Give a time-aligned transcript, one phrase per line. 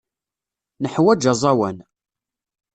[0.81, 1.77] Neḥwaǧ aẓawan.